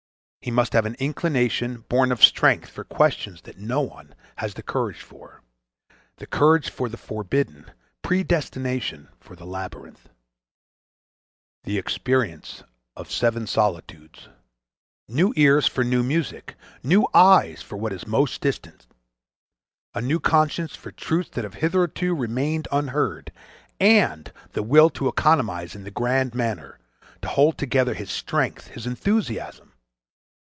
He 0.43 0.49
must 0.49 0.73
have 0.73 0.87
an 0.87 0.95
inclination, 0.95 1.81
born 1.87 2.11
of 2.11 2.23
strength, 2.23 2.67
for 2.71 2.83
questions 2.83 3.43
that 3.43 3.59
no 3.59 3.81
one 3.81 4.15
has 4.37 4.55
the 4.55 4.63
courage 4.63 4.99
for; 5.03 5.43
the 6.17 6.25
courage 6.25 6.71
for 6.71 6.89
the 6.89 6.97
forbidden; 6.97 7.69
predestination 8.01 9.09
for 9.19 9.35
the 9.35 9.45
labyrinth. 9.45 10.09
The 11.63 11.77
experience 11.77 12.63
of 12.95 13.11
seven 13.11 13.45
solitudes. 13.45 14.29
New 15.07 15.31
ears 15.35 15.67
for 15.67 15.83
new 15.83 16.01
music. 16.01 16.55
New 16.81 17.05
eyes 17.13 17.61
for 17.61 17.77
what 17.77 17.93
is 17.93 18.07
most 18.07 18.41
distant. 18.41 18.87
A 19.93 20.01
new 20.01 20.19
conscience 20.19 20.75
for 20.75 20.91
truths 20.91 21.29
that 21.35 21.43
have 21.43 21.53
hitherto 21.61 22.15
remained 22.15 22.67
unheard. 22.71 23.31
And 23.79 24.33
the 24.53 24.63
will 24.63 24.89
to 24.89 25.07
economize 25.07 25.75
in 25.75 25.83
the 25.83 25.91
grand 25.91 26.33
manner—to 26.33 27.27
hold 27.27 27.59
together 27.59 27.93
his 27.93 28.09
strength, 28.09 28.69
his 28.69 28.87
enthusiasm.... 28.87 29.67